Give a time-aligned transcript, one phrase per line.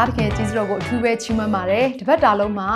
[0.00, 2.70] ရားသခင်ကြီးစွာကိုအထူးပဲချီးမွမ်းပါတယ်တပတ်တာလုံးမှာ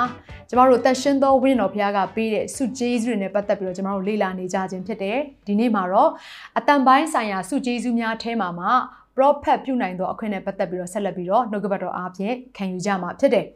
[0.48, 6.10] ကျမတို့တန်ရှင်းသောဝိညာဉ်တော်ဘုရားကပေးတဲ့စုကျေးဇူးတွေနဲ့ပတ်သက်ပြီးတော့ကျမတို့လေ့လာနေကြခြင်းဖြစ်တယ်ဒီနေ့မှာတော့
[6.58, 8.70] အတန်ပိုင်းဆိုင်ရာစုကျေးဇူးများထဲမှာမှာ
[9.16, 13.46] prophet ပြုနိုင်သောအခွင့်နဲ့ပတ်သက်ပြီးတော့ဆက်လက်ပြီးတော့နှုတ်ကပတ်တော်အားဖြင့်ခံယူကြမှာဖြစ်တယ်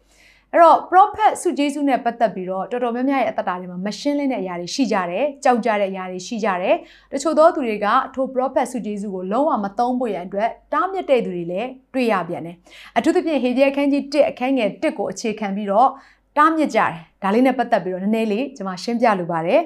[0.52, 6.77] အဲ့တော့ prophet စုကျေးဇူးနဲ့ပတ်သက်ပြီးတော့တော်တော်များများရဲ့အသက်တာတွေမှာမရှင်းလင်းတဲ့အရာတွေရှိကြတယ်ကြောက်ကြတဲ့အရာတွေရှိကြတယ်
[7.12, 12.56] တချို့သောသူတွေကထို prophet စုကျေးဇူးကိုလုံးဝမသုံးဖို့ရန်အတွက်တားမြစ်တဲ့သူတွေလည်းတွေ့ရပြန်တယ်
[12.97, 15.89] အထူးသဖြင့်ဟေဒီယအခန်းကြီး1အခန်းငယ်1ကိုအခြေခံပြီးတော့
[16.37, 16.92] တားမြစ်ကြတယ်
[17.23, 19.61] ဒါလေးနဲ့ပတ်သက်ပြီးတော့နည်းနည်းလေးကျွန်မရှင်းပြလိုပါတယ်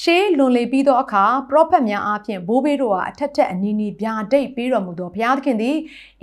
[0.00, 5.76] ရှေးလွန်လေပြီးသောအခါပရောဖက်များအားဖြင့်ဘိုးဘေးတို့ဟာအထက်ထက်အနီးနီးဗျာဒိတ်ပေးတော်မူသောဘုရားသခင်သည်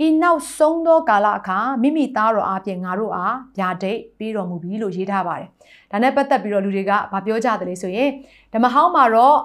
[0.04, 5.48] ဤနောက်ဆုံးသောကာလအခါမိမိသားတော်အားဖြင့်ငါတို့အားဗျာဒိတ်ပေးတော်မူပြီလို့ရေးထားပါတယ်
[5.90, 8.10] ဒါနဲ့ပတ်သက်ပြီးတော့လူတွေကဗာပြောကြတယ်လေဆိုရင်
[8.52, 9.38] ဓမ္မဟောင်းမှာတော့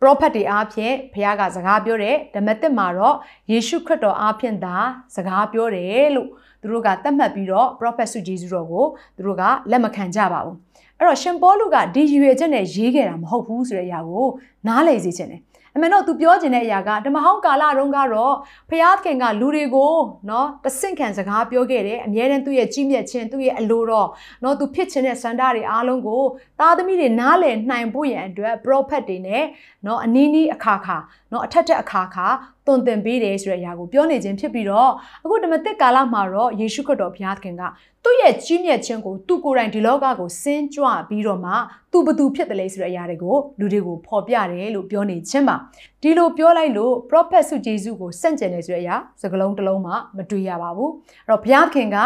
[0.00, 3.16] prophet တွေအားဖြင့်ဘုရားကစကားပြောတယ်ဓမ္မသစ်မှာတော့
[3.50, 4.76] ယေရှုခရစ်တော်အားဖြင့်သာ
[5.16, 6.28] စကားပြောတယ်လို့
[6.64, 8.84] သူတို့ကသတ်မှတ်ပြီးတော့ prophet ဆုဂျေဇုတော်ကို
[9.16, 10.56] သူတို့ကလက်မခံကြပါဘူး
[10.98, 14.26] အဲ့တော့ရှင်ပေါလုကဒီရွေချက်နဲ့ရေးခဲ့တာမဟုတ်ဘူးဆိုတဲ့အရာကို
[14.66, 15.42] နားလည်စေချင်တယ်
[15.76, 18.34] အမေတော့သူပြောချင်တဲ့အရာကဓမ္မဟောင်းကာလတုန်းကတော့
[18.70, 19.94] ဖျားခင်ကလူတွေကို
[20.28, 24.08] နော်တဆင့်ခံစကားပြောခဲ့တယ်အမြဲတမ်းသူ့ရဲ့ကြီးမြတ်ခြင်းသူ့ရဲ့အလိုတော်
[24.44, 26.22] နော်သူဖြစ်ခြင်းတဲ့စန္ဒတွေအားလုံးကို
[26.60, 29.44] သားသမီးတွေနားလည်နိုင်ဖို့ရန်အတွက် prophet တွေနဲ့
[29.86, 30.96] နော်အနည်းနည်းအခါခါ
[31.32, 32.26] နော်အထက်ထက်အခါခါ
[32.66, 34.90] တွင်တင်ပေးတယ်ဆိုတဲ့အရာကိုပြောနေခြင်းဖြစ်ပြီးတော့
[35.24, 37.62] အခုဓမ္မသစ်ကာလမှာတော့ယေရှုခရစ်တော်ဘုရားသခင်က
[38.04, 41.52] သူ့ရဲ့ကြီးမြတ်ခြင်းကိုသူကိုယ်တိုင်ဒီလောကကိုဆင်းကြွပြီးတော့မှ
[41.92, 45.56] သူဘသူဖြစ်တယ်လဲဆိုတဲ့အရာတွေကိုလူတွေကိုဖော်ပြတယ်လို့ပြောနေခြင်းပါ
[46.02, 50.90] ဒီလိုပြောလိုက်လို့ prophet ဆုဂျေစုကိုစန့်ကျင်တယ်ဆိုတဲ့အရာစကလုံးတစ်လုံးမှမတွေ့ရပါဘူး
[51.26, 51.98] အဲ့တော့ဘုရားသခင်က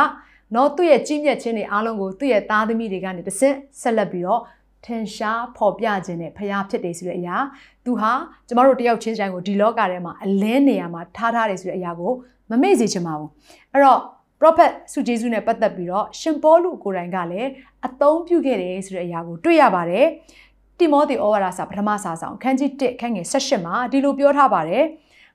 [0.54, 4.42] နော်သူ့ရဲ့ကြီးမြတ်ခြင်းတွေအားလုံးကိုသူ့ရဲ့သားသမီးတွေကနေတဆင့်ဆက်လက်ပြီးတော့
[4.84, 7.36] ထင်ရှားဖော်ပြခြင်းနဲ့ဖျားဖြစ်တယ်ဆိုတဲ့အရာ
[7.84, 8.12] သူဟာ
[8.48, 12.12] ကျမတို့တယောက်ချင်းတိုင်းကိုဒီလောကထဲမှာအလင်းနေရာမှာထားထားတယ်ဆိုတဲ့အရာကို
[12.50, 13.30] မမေ့စေချင်ပါဘူး
[13.72, 14.00] အဲ့တော့
[14.40, 17.48] prophet ဆုဂျေဇုနဲ့ပတ်သက်ပြီးတော့ရှင်ပေါလုကိုယ်တိုင်ကလည်း
[17.86, 20.06] အသုံးပြုခဲ့တယ်ဆိုတဲ့အရာကိုတွေ့ရပါတယ်
[20.78, 24.84] တိမောသေဩဝါဒစာပထမစာဆောင်ခန်းကြီး1ခန်းငယ်18မှာဒီလိုပြောထားပါတယ်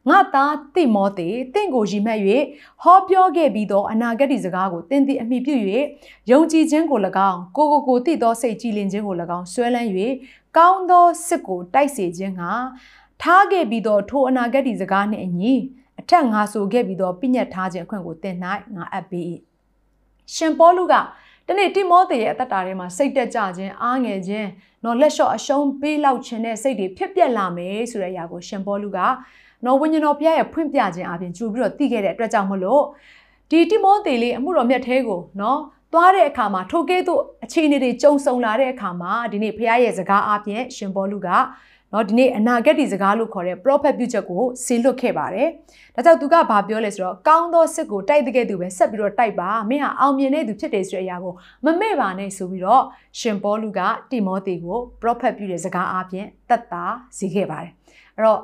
[0.10, 2.20] ငါသားတိမောသေတင့်ကိုရည်မှတ်၍
[2.84, 5.56] ဟောပြောခဲ့ပြီးသောအနာဂတ်စကားကိုတင်းသည်အမိပြု၍
[6.32, 7.00] ယုံကြည်ခြင်းကို၎
[7.30, 9.90] င်းကိုကိုကိုသိသောစိတ်ကြည်လင်ခြင်းကို၎င်းဆွဲလန်း၍
[10.58, 12.52] ကောင်းသောစစ်ကိုတိုက်စေခြင်းဟာ
[13.22, 15.54] ထားခဲ့ပြီးသောထိုအနာဂတ်စကားနှင့်အညီ
[16.00, 18.36] အထက်ငါဆိုခဲ့ပြီးသောပြညတ်ထားခြင်းအခွင့်ကိုတင်၌
[18.76, 19.26] ငါအပ်ပေး၏
[20.34, 20.94] ရှင်ပေါလုက
[21.48, 24.48] တနေ့တိမောသေရဲ့အသက်တာထဲမှာစိတ်တက်ကြခြင်းအားငယ်ခြင်း
[24.84, 29.00] နော်လက်လျှော့အရှုံးပေးလောက်ခြင်းတဲ့စိတ်တွေဖြစ်ပျက်လာမယ်ဆိုတဲ့အရာကိုရှင်ပေါလုက
[29.66, 32.84] နော်ဝိညာဉ်တော်ဘုရားရဲ့ဖွင့်ပြခြင်းအပြင်ကြိုပြီးတော့သိခဲ့တဲ့အတွက်ကြောင့်မလို့
[33.50, 35.60] ဒီတိမောသေလေးအမှုတော်မြတ်သေးကိုနော်
[35.94, 41.30] သွားတဲ့အခါမှာထိုကဲ့သို့အခြေအနေတွေကြုံဆုံလာတဲ့အခါမှာဒီနေ့ဘုရားရဲ့စကားအပြင်ရှင်ပေါလုက
[41.94, 45.48] နော်ဒီနေ့အနာဂတ်ဒီစကားလို့ခေါ်တဲ့ prophet ပြုချက်ကိုဆေလွတ်ခဲ့ပါတယ်။
[45.96, 51.34] ဒါကြောင့်သူကဘာပြောလဲဆိုတော့ကောင်းသောစစ်ကိုတိုက်တဲ့ကဲ့သို့ပဲဆက်ပြီးတော့တိုက်ပါမင်းဟာအောင်မြင်တဲ့သူဖြစ်တယ်ဆိုတဲ့အရာကို
[51.66, 52.84] မမေ့ပါနဲ့ဆိုပြီးတော့
[53.20, 53.80] ရှင်ပေါလုက
[54.12, 56.84] တိမောသေကို prophet ပြုတဲ့စကားအပြင်တတ်တာ
[57.18, 57.72] စီခဲ့ပါတယ်။
[58.18, 58.42] အဲ့တော့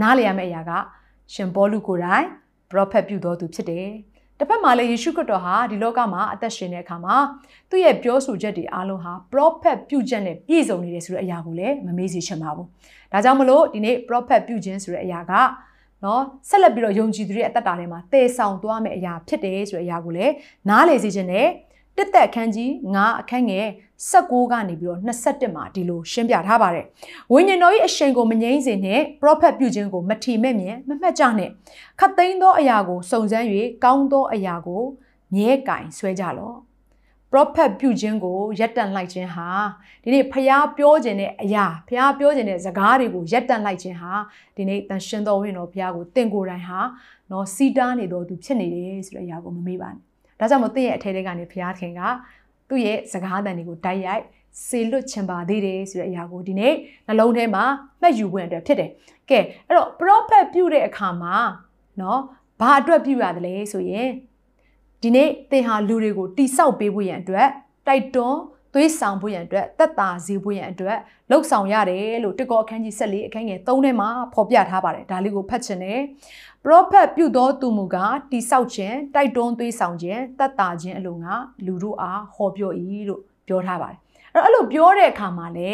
[0.00, 0.72] နားလည်ရမယ့်အရာက
[1.34, 2.26] ရှင်ပေါလုကိုယ်တိုင်
[2.70, 3.88] prophet ပြုတော်သူဖြစ်တယ်။
[4.40, 7.16] တစ်ဖက်မှာလည်းယေရှုခရစ်တော်ဟာဒီလောကမှာအသက်ရှင်တဲ့အခါမှာ
[7.70, 12.66] သူ့ရဲ့ပြောဆိုချက်တွေအားလုံးဟာ prophet ပြုချက်နဲ့ပြည့်စုံနေတယ်ဆိုတဲ့အရာကိုလည်းမမေ့စေချင်ပါဘူး။
[13.12, 15.32] ဒါကြောင့်မလို့ဒီနေ့ prophet ပြုခြင်းဆိုတဲ့အရာက
[16.04, 20.32] နော်ဆက်လက်ပြီးတော့ယုံကြည်သူတွေအသက်တာထဲမှာတည်ဆောင်သွားမယ့်အရာဖြစ်တယ်ဆိုတဲ့အရာကိုလည်း
[20.68, 21.46] နားလည်စေခြင်းနဲ့
[22.00, 23.66] တက်သက်အခန်းကြီး9အခန်းငယ်
[24.10, 26.84] 16ကနေပြီးတော့21မှာဒီလိုရှင်းပြထားပါတယ်။
[27.32, 31.50] ဝိညာဉ်တော်၏အရှင်ကိုမငြိမ့်စေနဲ့ prophet ပြုခြင်းကိုမထီမဲ့မြင်မမှတ်ကြနဲ့
[32.00, 33.46] ခတ်သိမ်းသောအရာကိုစုံစမ်း၍
[33.84, 34.82] ကောင်းသောအရာကို
[35.34, 36.56] မြဲကင်ဆွဲကြလော့။
[37.30, 39.48] prophet ပြုခြင်းကိုရက်တန့်လိုက်ခြင်းဟာ
[40.02, 44.12] ဒီနေ့ဖျားပြောခြင်းတဲ့အရာဖျားပြောခြင်းတဲ့စကားတွေကိုရက်တန့်လိုက်ခြင်းဟာ
[44.56, 46.80] ဒီနေ့တန်ရှင်တော်ဝင်တော်ဖျားကိုတင့်ကိုယ်တိုင်ဟာ
[47.30, 50.09] နော်စီတားနေတော်သူဖြစ်နေတယ်ဆိုတဲ့အရာကိုမမေ့ပါနဲ့
[50.40, 52.00] ဒါကြောင့်မို့တင့်ရဲ့အထဲထဲကနေဘုရားခင်က
[52.68, 54.24] သူ့ရဲ့စကားတန်တွေကိုတိုက်ရိုက်
[54.66, 56.74] စေလွတ်ချင်ပါသေးတယ်ဆိုတဲ့အရာကိုဒီနေ့
[57.06, 57.64] နှလုံးထဲမှာ
[58.00, 58.90] မှတ်ယူဝင်အတွက်ဖြစ်တယ်။
[59.30, 61.36] ကဲအဲ့တော့ prophet ပြုတဲ့အခါမှာ
[62.00, 62.20] နော်
[62.60, 64.08] ဘာအတွက်ပြုရတယ်လဲဆိုရင်
[65.02, 67.48] ဒီနေ့သင်ဟာလူတွေကိုတိဆောက်ပေးဖို့ရန်အတွက်
[67.86, 68.40] တိုက်တွန်း
[68.74, 70.98] သွေးဆောင်ဖို့ရန်အတွက်တက်တာစေဖို့ရန်အတွက်
[71.30, 76.00] လှုပ်ဆောင်ရတယ်လို့တကောအခန်းကြီး14အခန်းငယ်3ထဲမှာဖော်ပြထားပါတယ်ဒါလေးကိုဖတ်ချင်တယ်
[76.64, 81.34] ပရောဖက်ပြုသောသူမူကားတိဆောက်ခြင်းတိုက်တွန်းသွေးဆောင်ခြင်းတက်တာခြင်းအလိုငါ
[81.66, 82.72] လူတို့အားဟောပြော၏
[83.08, 83.98] လို့ပြောထားပါတယ်
[84.34, 85.70] အဲ့တော့အဲ့လိုပြောတဲ့အခါမှာလေ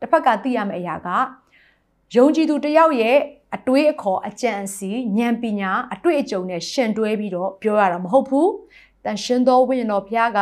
[0.00, 1.08] တစ်ဖက်ကသိရမယ့်အရာက
[2.14, 3.16] ယုံကြည်သူတယောက်ရဲ့
[3.56, 8.50] အတွေးအခေါ်အကြံအစီဉာဏ်ပညာအတွေ့အကြုံနဲ့ရှင်တွဲပြီးတော့ပြောရတာမဟုတ်ဘူး
[9.04, 10.40] တန်ရှင်သောဝိညာဉ်တော်ဘုရားက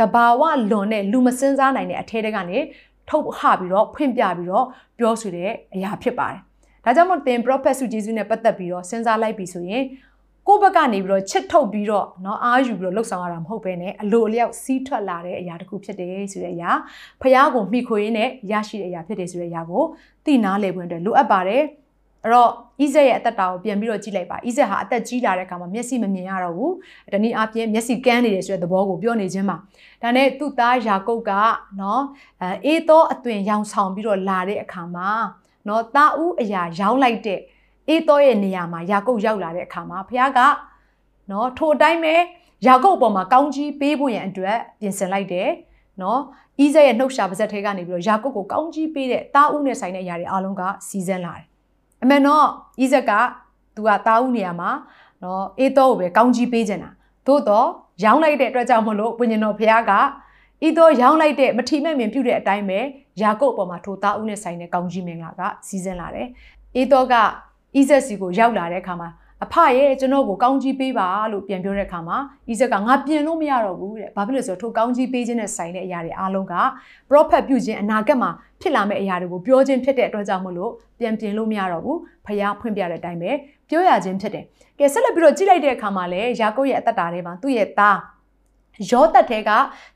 [0.00, 2.58] တဘာဝလွန်တဲ့လူမစင်းစားနိုင်တဲ့အထဲတွေကနေ
[3.08, 4.66] ထုတ်ဟပြီးတော့ဖွင့်ပြပြီးတော့
[4.98, 6.40] ပြောဆိုတဲ့အရာဖြစ်ပါတယ်။
[6.85, 9.83] ဒါကြောင့်မို့သင် prophet စုဂျေစုနဲ့ပတ်သက်ပြီးတော့စဉ်းစားလိုက်ပြီဆိုရင်
[10.47, 16.71] ကိုယ့်ဘက်ကနေပြီးတော့ချစ်ထုတ်ပြီးတော့เนาะအားယူပြီးတော့လှုပ်ဆောင်ရတာမဟုတ်ဘဲနဲ့အလိုအလျောက်စီးထွက်လာတဲ့အရာတစ်ခုဖြစ်တယ်ဆိုတဲ့အရာ
[17.21, 19.83] ဖះကိုမိခွေရင်းနဲ့ရရှိတဲ့အရာဖြစ်တယ်ဆိုတဲ့အရာကို
[20.25, 21.63] သိနာလေပွင့်အတွက်လိုအပ်ပါတယ်
[22.23, 22.49] အဲ့တော့
[22.81, 26.73] ဣဇက်ရဲ့အသက်တာကိုပြန်ပြီးတော့ကြည့်လိုက်ပါဣဇက်ဟာအသက်ကြီးလာတဲ့အခါမှာမျက်စိမမြင်ရတော့ဘူး
[27.13, 29.55] တနည်းအားဖြင့်မျက်စိကန်းနေတယ်ဆိုတဲ့သဘောကိုပြောနေခြင်းပါ
[30.01, 31.31] ဒါနဲ့သူ့သားယာကုပ်က
[31.81, 32.03] နော်
[32.41, 35.09] အဲအေးသောအသွင်ရောင်ဆောင်ပြီးတော့လာတဲ့အခါမှာ
[35.68, 37.40] နော်တာဦးအရာရောင်းလိုက်တဲ့
[37.88, 40.40] အေးသောရဲ့နေရာမှာယာကုပ်ရောက်လာတဲ့အခါမှာဘုရားက
[41.30, 42.14] နော်ထိုအတိုင်းပဲ
[42.66, 45.48] ယာကုပ်အပေါ်မှာကောင်းကြီးပေးဖို့ရန်အတွက်ပြင်ဆင်လိုက်တယ်
[46.02, 46.18] နော်
[46.60, 51.44] ဣဇက်ရဲ့နှုတ်ရှာပါဇက်ထဲကနေပြီးတော့ယာကုပ်ကိုကောင်းကြီးပေးတဲ့တာဦးနဲ့ဆိုင်တဲ့အရာတွေအားလုံးကစီစဉ်လာတယ်
[52.02, 52.44] အမှန်တော့
[52.80, 53.12] ဣဇက်က
[53.76, 54.70] သူကတာဦးနေရာမှာ
[55.22, 56.90] နော်အေးသောကိုပဲကောင်းကြီးပေးခြင်းတာ
[57.26, 57.66] သို့တော့
[58.04, 59.92] ရောင်းလိုက်တဲ့အတွက်ကြောင့်မလို့ဝိညာဉ်တော်ဘုရားက
[60.66, 62.80] ဤသောရောင်းလိုက်တဲ့မထီမဲ့မြင်ပြုတဲ့အတိုင်းပဲ
[63.20, 66.28] ယာကုပ်အပေါ်မှာထိုသားဦးနဲ့ဆိုင်တဲ့ကောင်းကြီးမင်္ဂလာကစီစဉ်လာတယ်။
[66.76, 67.14] အေးသောက
[67.76, 69.08] ဣဇက်စီကိုရောက်လာတဲ့အခါမှာ
[69.44, 72.16] အဖရဲ့ကျွန်တော်ကိုကောင်းကြီးပေးပါလို့ပြန်ပြောတဲ့အခါမှာ
[72.48, 76.54] ဣဇက်ကငါပြင်လို့မရတော့ဘူးတဲ့။ဘာဖြစ်လို့ဆိုတော့ထိုကောင်းကြီးပေးခြင်းနဲ့ဆိုင်တဲ့အရာတွေအားလုံးက
[77.10, 78.30] prophet ပြုခြင်းအနာဂတ်မှာ
[78.60, 81.96] ဖြစ်လာမယ့်အရာတွေကိုပြောခြင်းဖြစ်တဲ့အတွက်ကြောင့်မလို့ပြန်ပြင်လို့မရတော့ဘူး။
[82.26, 83.30] ဖျားဖွင့်ပြတဲ့အတိုင်းပဲ
[83.68, 84.44] ပြောရခြင်းဖြစ်တယ်။
[84.78, 87.98] ကဲဆက်လက်ပြီးတော့ကြည့်လိုက်တဲ့အခါမှာလည်းယာကုပ်ရဲ့အသက်တာထဲမှာသူ့ရဲ့သား
[88.90, 89.50] ယောသက်တဲက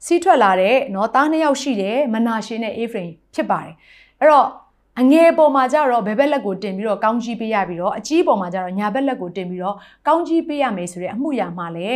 [0.05, 3.75] စီးထွက်လာတဲ့နော်သားနှစ်ယောက်ရှိတယ်မနာရှင်နဲ့အေဖရင်ဖြစ်ပါတယ်
[4.21, 4.49] အဲ့တော့
[5.01, 9.77] အငယ်ပေါ်မှာကျတော့ဘယ်ဘက်လက်ကိုတင်ပြီးတော့ကောင်းကြီးပေးရပြီးတော့အကြီးပေါ်မှာကျတော့ညာဘက်လက်ကိုတင်ပြီးတော့
[10.07, 11.89] ကောင်းကြီးပေးရမယ်ဆိုတဲ့အမှုရာမှာလေ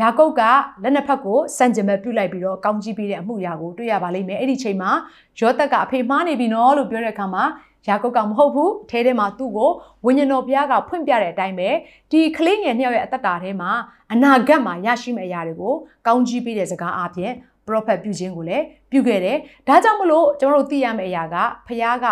[0.00, 0.42] ယာကုပ်က
[0.82, 4.90] လက်နှစ်ဖက်ကိုစံကျင်မဲ့ပြုတ်လိုက်ပြီးတော့ကောင်းကြီးပေးတဲ့အမှုရာကိုတွေ့ရပါလိမ့်မယ်အဲ့ဒီချိန်မှာ
[5.38, 7.44] ယောသက်ကအဖေမှားနေပြီနော်လို့ပြောတဲ့အခါမှာ
[7.88, 9.70] ယာကုပ်ကမဟုတ်ဘူးအဲထဲမှာသူ့ကို
[10.04, 11.68] ဝိညာဉ်တော်ဘုရားကဖွင့်ပြတဲ့အတိုင်းပဲ
[12.10, 13.70] ဒီကလေးငယ်နှစ်ယောက်ရဲ့အသက်တာထဲမှာ
[14.12, 15.74] အနာဂတ်မှာရရှိမယ့်အရာတွေကို
[16.06, 17.32] ကောင်းကြီးပေးတဲ့စကားအပြင်
[17.66, 19.36] prophet ပြုခြင်းကိုလည်းပြုခဲ့တယ်။
[19.68, 21.36] ဒါကြောင့်မလို့ကျွန်တော်တို့သိရမယ့်အရာက
[21.66, 22.06] ဘုရားက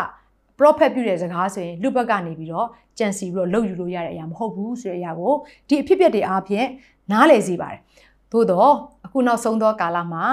[0.59, 2.67] prophet ပြုတဲ့စကားဆိုရင်လူဘက်ကနေပြီးတော့
[2.99, 5.35] ကြံစီပြီးတော့လုပ်ယူလို့ရတဲ့အရာမဟုတ်ဘူးဆိုတဲ့အရာကို
[5.69, 6.67] ဒီအဖြစ်အပျက်တွေအပြင်
[7.11, 7.81] နားလည်စေပါတယ်။
[8.33, 8.71] သို့တော့
[9.05, 10.25] အခုနောက်ဆုံးသောကာလမှာ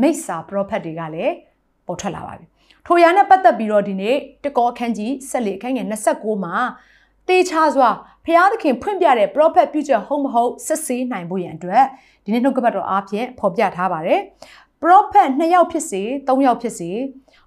[0.00, 1.34] မိစ္ဆာ prophet တွေကလည်း
[1.86, 2.46] ပေါ်ထွက်လာပါပြီ
[2.86, 6.54] ထိုရာနဲ့ပတ်သက်ပြီးတော့ဒီနေ့တကောအခန်းကြီးဆက်လေအခန်းငယ်29မှာ
[7.28, 7.88] တေချာစွာ
[8.24, 11.84] ဖျားသခင်ဖွင့်ပြတဲ့ prophet ပြုချက်ဟုတ်မဟုတ်စစ်ဆေးနိုင်ဖို့ရန်အတွက်
[12.24, 14.20] ဒီနေ့နှုတ်ကပတ်တော်အားဖြင့်ဖော်ပြထားပါတယ်
[14.82, 16.90] prophet 2ယောက်ဖြစ်စေ3ယောက်ဖြစ်စေ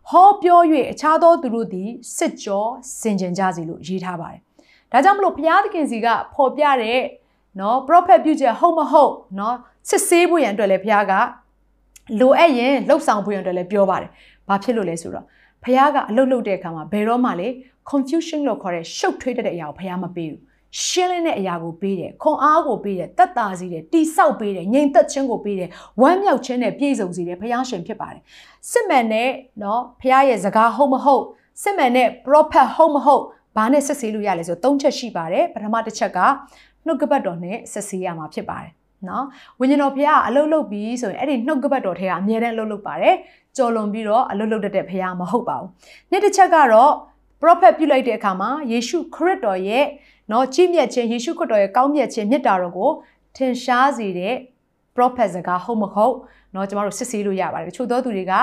[0.10, 0.60] ဟောပြော၍
[0.92, 2.66] အခြားသောသူတို့သည်စစ်ကြော
[3.02, 4.40] စင်ကြင်ကြစီလို့ရေးထားပါတယ်
[4.92, 7.00] ဒါကြောင့်မလို့ဘုရားသခင်စီကဖော်ပြတဲ့
[7.60, 9.56] နော် prophet ပြုချက်ဟုတ်မဟုတ်နော်
[9.90, 11.14] စစ်ဆေးဖို့ရန်အတွက်လည်းဘုရားက
[12.20, 14.10] လိုအပ်ရင်လှုပ်ဆောင်ဖို့ရန်အတွက်လည်းပြောပါတယ်
[14.49, 15.27] ဘာဖြစ်လို့လဲဆိုတော့
[15.65, 17.49] ဖះကအလုတ်လုတ်တဲ့အခါမှာဘယ်တော့မှလေ
[17.91, 20.41] confusion လို့ခေါ်တဲ့ရှုပ်ထွေးတဲ့အရာကိုဖះမပေးဘူး
[20.85, 25.69] ရှင်းလင်းတဲ့အရာကိုပေးတယ်ခွန်အားကိုပေးတယ်တက်တာစီတယ်တိဆောက်ပေးတယ်ငြိမ်သက်ခြင်းကိုပေးတယ်
[26.01, 28.23] ဝမ်းမြောက်ခြင်းနဲ့ပြည့်စုံစေတယ်ဖះရှင်ဖြစ်ပါတယ်
[28.71, 31.25] စစ်မှန်တဲ့เนาะဖះရဲ့စကားဟုတ်မဟုတ်
[31.63, 33.25] စစ်မှန်တဲ့ prophet ဟုတ်မဟုတ်
[33.57, 36.19] ဘာနဲ့ဆက်ဆေးလို့ရလဲဆိုတော့၃ချက်ရှိပါတယ်ပထမတစ်ချက်က
[36.87, 38.73] နှုတ်ကပတ်တော်နဲ့ဆက်ဆေးရမှာဖြစ်ပါတယ်
[39.09, 39.25] နော်
[39.61, 43.17] ဝိညာဉ်တော်ဘုရားအလုတ်လုတ်ပြီးဆိုရင်အဲ့ဒီနှုတ်ကပတ်တော်ထဲကအမြဲတမ်းအလုတ်လုတ်ပါတယ်
[43.57, 45.69] ကြော်လွန်ပြီးတော့အလုတ်လုတ်တတ်တဲ့ဘုရားမဟုတ်ပါဘူး
[46.11, 46.93] နေ့တစ်ချက်ကတော့
[47.41, 49.85] prophet ပြုလိုက်တဲ့အခါမှာယေရှုခရစ်တော်ရဲ့
[50.33, 52.91] နော်ကြီးမြတ်ခြင်းယေရှုခရစ်တော်ရဲ့ကောင်းမြတ်ခြင်းမြတ်တာတော်ကို
[53.37, 54.35] ထင်ရှားစေတဲ့
[54.97, 56.15] prophet စကားဟုတ်မဟုတ်
[56.53, 58.35] เนาะကျမတို့စစ်ဆေးလို့ရပါတယ်တချို့သောသူတွေက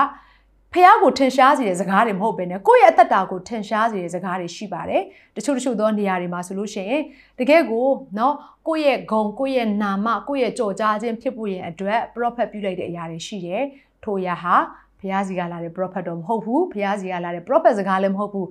[0.72, 5.02] ဖះကိုထင်ရှားစေတဲ့စကားတွေမဟုတ်ဘဲနဲ့ကိုယ့်ရဲ့အသက်တာကိုထင်ရှားစေတဲ့စကားတွေရှိပါတယ်
[5.36, 7.02] တချို့တချို့သောနေရာတွေမှာဆိုလို့ရှိရင်
[7.38, 7.86] တကယ်ကို
[8.16, 8.32] เนาะ
[8.68, 13.64] ကိုယ့်ရဲ့ဂုံကိုယ့်ရဲ့နာမကိုယ့်ရဲ့ကြော်ကြားခြင်းဖြစ်ဖို့ရင်အတွက် prophet ပြုလိုက်တဲ့အရာတွေရှိတယ်
[14.04, 14.56] ထိုအရာဟာ
[15.00, 18.48] ဖះစီကလာတဲ့ prophet တော့မဟုတ်ဘူးဖះစီကလာတဲ့ prophet စကားလည်းမဟုတ်ဘူး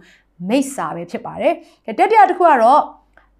[0.50, 1.54] မိစ္ဆာပဲဖြစ်ပါတယ်
[1.98, 2.82] တတိယတစ်ခုကတော့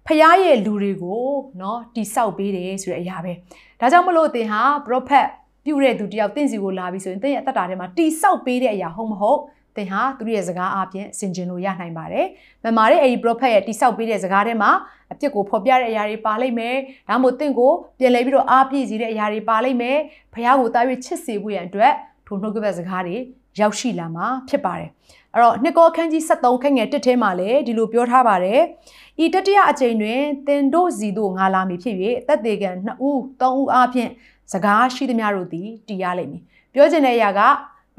[0.06, 1.24] ဖះရဲ့လူတွေကို
[1.58, 3.32] เนาะတိဆောက်ပေးတယ်ဆိုတဲ့အရာပဲ
[3.80, 5.26] ဒါကြောင့်မလို့သင်ဟာ prophet
[5.65, 9.39] ပြုတဲ့သူတယောက်တင့်စီကိုလာပြီဆိုရင်တင့်ရဲ့အသက်တာထဲမှာတိဆောက်ပေးတဲ့အရာဟုတ်မဟုတ်
[9.77, 12.25] သင်ဟာသူရဲ့စကားအပြင်ဆင်ခြင်လို့ရနိုင်ပါတယ်။
[12.63, 14.71] မမာတဲ့အဲဒီ prophet ရဲ့တိဆောက်ပေးတဲ့စကားထဲမှာ
[15.11, 16.75] အပြစ်ကိုဖော်ပြတဲ့အရာတွေပါလိမ့်မယ်။
[17.09, 19.97] ဒါမှမဟုတ်တင့်ကိုပြန်လဲပြီးတော့အားပြည့်စေတဲ့အရာတွေပါလိမ့်မယ်။
[20.33, 21.93] ဖះကိုတာ၍ချစ်စေဖို့ရန်အတွက်
[22.27, 23.17] ထိုနှုတ်ကပတ်စကားတွေ
[23.59, 24.89] ရောက်ရှိလာမှာဖြစ်ပါတယ်။
[25.33, 28.59] အဲ့တော့နှစ်ကောအခန်းကြီး73ခန်းငယ်1ထဲမှာလည်းဒီလိုပြောထားပါတယ်။
[29.23, 31.95] ဤတတိယအကြိမ်တွင်သင်တို့စီတို့ငါလာမည်ဖြစ်၍
[32.27, 34.09] တက်သေးကံ2ဦး3ဦးအားဖြင့်
[34.51, 37.41] စကားရှိသမျှတို့သည်တည်ရလိမ့်မည်ပြောချင်တဲ့အရာက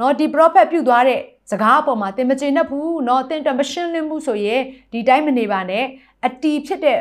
[0.01, 1.21] နော်ဒီပရောဖက်ပြုသွားတဲ့
[1.51, 4.61] စကားအပေါ်မှာသင်မကျေနပ်ဘူးနော်သင်တမရှင်းလင်းမှုဆိုရင်
[4.93, 5.85] ဒီတိုင်းမနေပါနဲ့
[6.27, 7.01] အတီဖြစ်တဲ့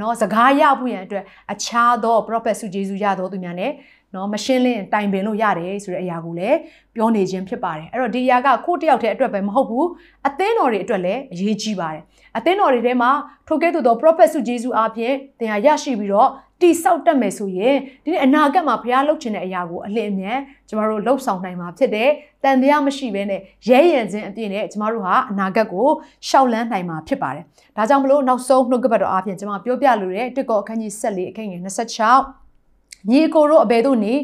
[0.00, 3.66] နော်စကားရဖို့ရန်အတွက်အခြားသောပရောဖက်ဆုဂျေဇုရတော်သူများ ਨੇ
[4.14, 6.58] နော်မရှင်းလင်းတိုင်ပင်လို့ရတယ်ဆိုတဲ့အရာကိုလည်း
[6.94, 9.86] ပြောနေခြင်းဖြစ်ပါတယ်အဲ့တော့ဒီအရာကကိုယ့်တယောက်တည်းအတွက်ပဲမဟုတ်ဘူး
[10.28, 12.02] အသင်းတော်တွေအတွက်လည်းအရေးကြီးပါတယ်
[12.36, 13.10] အသင်းတော်တွေထဲမှာ
[13.48, 20.38] ထိုကဲ့သို့သောပရောဖက်ဆုဂျေဇုအားဖြင့်သင်ဟာရရှိပြီးတော့ တိဆောက်တတ်မယ်ဆိုရင်ဒီနေ့အနာဂတ်မှာဘုရားလုပ်ချင်တဲ့အရာကိုအလင်းအမြန်
[20.68, 22.10] ကျမတို့လှုပ်ဆောင်နိုင်မှာဖြစ်တယ်။
[22.44, 25.88] တန်တရားမရှိဘဲနဲ့ရဲရံခြင်းအပြည့်နဲ့ကျမတို့ဟာအနာဂတ်ကို
[26.28, 27.44] ရှောက်လန်းနိုင်မှာဖြစ်ပါတယ်။
[27.76, 32.47] ဒါကြောင့်မလို့နောက်ဆုံးနှုတ်ကပတ်တော်အားဖြင့်ကျမပြောပြလိုတဲ့တစ်ကောအခန်းကြီး14အခန်းငယ်26
[33.10, 34.14] ညီကိုတို့အဘယ်သို့နေ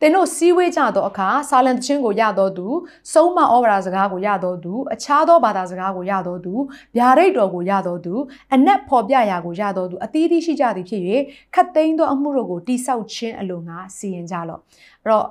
[0.00, 2.66] သင်တို့စီးဝေးကြသောအခါဆာလံတခြင်းကိုရတော်သူ
[3.12, 6.52] စုံမဩဝါဒစကားကိုရတော်သူအခြားသောဘာသာစကားကိုရတော်သူ
[6.96, 8.14] ဗျာဒိတ်တော်ကိုရတော်သူ
[8.54, 11.02] အနက်ဖော်ပြရာကိုရတော်သူအသီးသီးရှိကြသည်ဖြစ်၍
[11.54, 14.60] ခတ်သိမ်းသောအမှုတို့ကိုတိဆောက်ခြင်းအလိုငါစီရင်ကြလော့
[15.04, 15.26] အဲ့တော့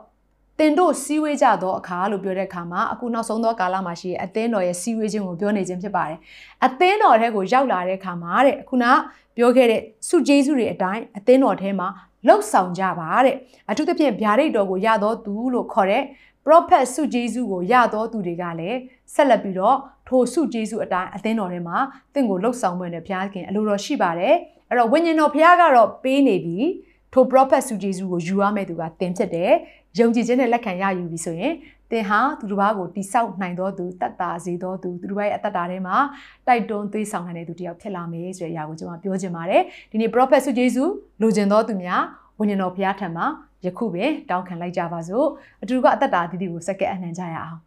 [0.60, 6.20] တင်တို့စီးဝေးကြသောအခါလို့ပြောတဲ့အခါမှာအခုနောက်ဆုံးသောကာလမှာရှိတဲ့အသင်းတော်ရဲ့စီးဝေးခြင်းကိုပြောနေခြင်းဖြစ်ပါတယ်။
[6.66, 8.86] အသင်းတော်ထဲကိုရောက်လာတဲ့အခါမှာတဲ့ခုန
[9.38, 11.88] ပြောခဲ့တဲ့စုကျေးစုတွေအတိုင်းအသင်းတော်ထဲမှာ
[12.28, 13.36] လှုပ်ဆောင်ကြပါတဲ့
[13.70, 16.04] အထူးသဖြင့်ဗျာဒိတ်တော်ကိုရတော်သူလို့ခေါ်တဲ့
[16.46, 18.78] prophet စုဂျေစုကိုရတော်သူတွေကလည်း
[19.14, 21.78] ဆက်လက်ပြီးတော့ထိုစုဂျေစုအတိုင်းအသင်းတော်ထဲမှာ
[22.14, 24.36] တင့်ကိုလှုပ်ဆောင်မှုနဲ့ဘုရားခင်အလိုတော်ရှိပါတယ်
[24.70, 26.60] အဲ့တော့ဝိညာဉ်တော်ဘုရားကတော့ပေးနေပြီ
[27.14, 29.52] ထို prophet စုဂျေစုကိုယူရမယ့်သူကသင်ဖြစ်တယ်
[30.00, 31.54] ယုံကြည်ခြင်းနဲ့လက်ခံရယူပြီဆိုရင်
[31.92, 35.98] သင်ဟာသူတစ်ပါးကိုတိဆောက်နိုင်သောသူတတ်တာစေသောသူသူတစ်ပါးရဲ့အသက်တာထဲမှာ
[36.48, 40.84] တိုက်တွန်းသွေးဆောင်နိုင်တဲ့သူတစ်ယောက်ဖြစ်လာမယ်ဆိုတဲ့အရာကိုကျွန်မပြောချင်ပါတယ်ဒီနေ့ prophet စုဂျေစု
[41.22, 42.02] လိုချင်သောသူများ
[42.40, 43.26] ဝိညာဉ်တော်ဘုရားထံမှာ
[43.66, 45.28] ယခုပဲတောင်းခံလိုက်ကြပါစို့
[45.62, 47.60] အတူတူကအသက်တာအသီးသီးကိုစက္ကဲအနှံကြရအောင်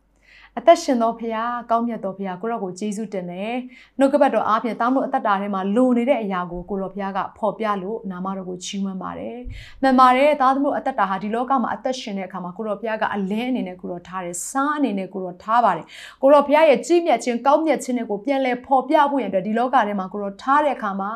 [0.59, 3.55] အသက်ရှင်သောဖခင်ကောင်းမြတ်သောဖခင်ကိုရောကိုကျေးဇူးတင်တယ်
[3.99, 9.39] နှုတ်ကပတ်တော်အားဖြင့်တားမို့အသက်တာထဲမှာလိုနေတဲ့အရာကိုကိုရောဖခင်ကဖော်ပြလို့နာမတော်ကိုချီးမွမ်းပါတယ်
[9.83, 15.85] မှန်ပါတယ်သားသမီးအသက်တာဟာဒီလောကမှာအသက်ရှင်တဲ့အခါမှာကိုရောဖခင်ကအလင်းအနေနဲ့ကိုရောထားတယ်စားအနေနဲ့ကိုရောထားပါတယ်
[16.23, 21.13] ကိုရောဖခင်ရဲ့ကြီးမြတ်ခြင်းကောင်းမြတ်ခြင်းတွေကိုပြန်လဲဖော်ပြဖို့ရန်အတွက်ဒီလောကထဲမှာကိုရောထားတဲ့အခါမှာ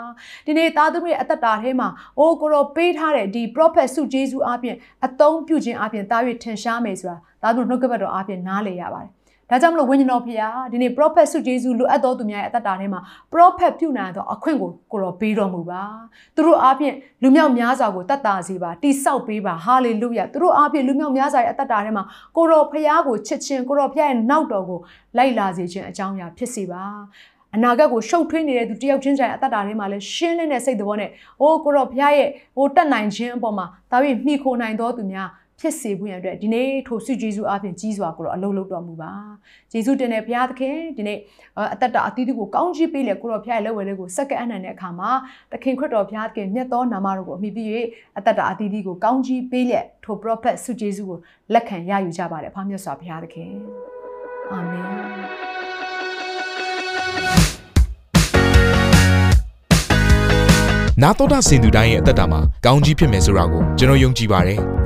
[0.46, 1.88] ဒီနေ့သားသမီးရဲ့အသက်တာထဲမှာ
[2.18, 4.76] အိုးကိုရောပေးထားတဲ့ဒီ prophet စုဂျေဇုအားဖြင့်
[5.06, 9.12] အသုံးပြုခြင်းအားဖြင့်တာ၍ထင်ရှားမယ်ဆိုတာသားသမီးနှုတ်ကပတ်တော်အားဖြင့်နားလည်ရပါတယ်
[9.50, 13.00] ဒါကြောင့်မလို့ဝိညာဉ်တော်ဖရာဒီနေ့ prophet ဆုဂျေဇုလိုအပ်တော်သူများရဲ့အသက်တာထဲမှာ
[13.32, 15.82] prophet ပြုနိုင်သောအခွင့်ကိုကိုတော်ပေးတော်မူပါ
[16.34, 22.04] သူတို့အားဖြင့်လူမြောက်များစွာကိုတတ်တာစေပါတိဆောက်ပေးပါဟာလေလုယသူတို့အားဖြင့်လူမြောက်များစွာရဲ့အသက်တာထဲမှာ
[22.36, 24.80] ကိုတော်ဖရာကိုချစ်ခြင်းကိုတော်ဖရာရဲ့နောက်တော်ကို
[25.16, 26.84] လိုက်လာစေခြင်းအကြောင်းအရာဖြစ်စေပါ
[27.54, 31.10] အနာဂတ်ကိုရှုပ်ထွေးနေတဲ့သူတယောက်ချင်းဆိုင်အသက်တာထဲမှာလည်းရှင်းလင်းတဲ့စိတ်သဘောနဲ့
[31.40, 35.28] အိုးကိုတော်ဘုရားရဲ့ဟိုတက်နိုင်ခြင်းအပေါ်မှာဒါပြီးမိခိုနိုင်တော်သူများ
[35.60, 39.12] ဖြစ်စေဖို့ရန်အတွက်ဒီနေ့ထိုဆုဂျေဇုအပြင်ကြီးစွာကိုတော့အလုံးလုံးတော်မူပါ
[39.72, 41.18] ဂျေဇုတင်တဲ့ဘုရားသခင်ဒီနေ့
[41.74, 45.10] အသက်တာအသီးသီးကိုကောင်းချီးပေးလေကိုတော့ဘုရားရဲ့လက်ဝဲလေးကိုစက္ကန့်အနံ့တဲ့အခါမှာ
[45.52, 47.64] သခင်ခရစ်တော်ဘုရားသခင်မြတ်သောနာမတော်ကိုအမိပြု၍
[48.18, 51.18] အသက်တာအသီးသီးကိုကောင်းချီးပေးလေထို prophet ဆုဂျေဇုကို
[51.52, 53.52] လက်ခံရယူကြပါတယ်ဖားမြတ်စွာဘုရားသခင်
[54.52, 54.86] အာမင်
[61.02, 64.85] နာတော်တာစင်သူတိုင်းရဲ့အသက်တာမှာကောင်းကြီးဖြစ်မယ်ဆိုတာကိုကျွန်တော်ယုံကြည်ပါတယ်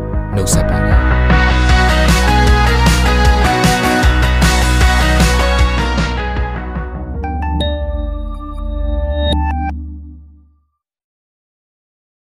[0.35, 1.10] နှုတ်ဆက်ပါတယ်